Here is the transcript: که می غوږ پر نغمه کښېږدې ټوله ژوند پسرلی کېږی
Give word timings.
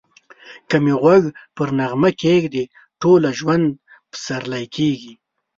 که 0.69 0.77
می 0.83 0.93
غوږ 1.01 1.23
پر 1.55 1.67
نغمه 1.79 2.09
کښېږدې 2.19 2.63
ټوله 3.01 3.29
ژوند 3.39 3.65
پسرلی 4.11 4.65
کېږی 4.75 5.13